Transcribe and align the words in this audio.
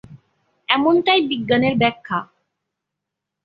এমনটাই 0.69 1.21
বিজ্ঞানের 1.27 1.75
ব্যাখ্যা। 1.77 2.19